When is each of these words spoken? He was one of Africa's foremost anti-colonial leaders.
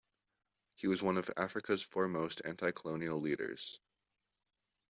He 0.73 0.87
was 0.87 1.03
one 1.03 1.17
of 1.17 1.29
Africa's 1.37 1.83
foremost 1.83 2.41
anti-colonial 2.43 3.19
leaders. 3.19 3.79